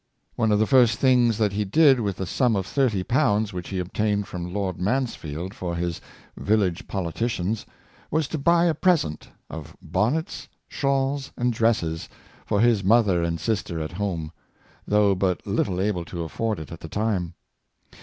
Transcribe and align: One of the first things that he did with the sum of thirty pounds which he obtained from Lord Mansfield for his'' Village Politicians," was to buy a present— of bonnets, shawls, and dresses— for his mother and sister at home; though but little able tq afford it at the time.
One 0.35 0.51
of 0.51 0.57
the 0.57 0.65
first 0.65 0.97
things 0.97 1.37
that 1.37 1.53
he 1.53 1.63
did 1.63 1.99
with 1.99 2.15
the 2.15 2.25
sum 2.25 2.55
of 2.55 2.65
thirty 2.65 3.03
pounds 3.03 3.53
which 3.53 3.69
he 3.69 3.77
obtained 3.77 4.25
from 4.27 4.51
Lord 4.51 4.79
Mansfield 4.81 5.53
for 5.53 5.75
his'' 5.75 6.01
Village 6.37 6.87
Politicians," 6.87 7.67
was 8.09 8.27
to 8.29 8.39
buy 8.39 8.65
a 8.65 8.73
present— 8.73 9.29
of 9.51 9.77
bonnets, 9.79 10.47
shawls, 10.67 11.31
and 11.37 11.53
dresses— 11.53 12.09
for 12.47 12.61
his 12.61 12.83
mother 12.83 13.21
and 13.21 13.39
sister 13.39 13.79
at 13.79 13.91
home; 13.91 14.31
though 14.87 15.13
but 15.13 15.45
little 15.45 15.79
able 15.79 16.03
tq 16.03 16.25
afford 16.25 16.59
it 16.59 16.71
at 16.71 16.79
the 16.79 16.89
time. 16.89 17.35